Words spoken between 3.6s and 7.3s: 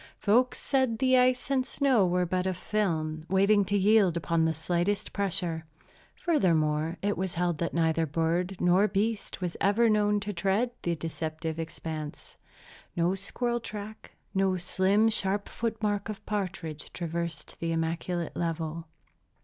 to yield upon the slightest pressure. Furthermore, it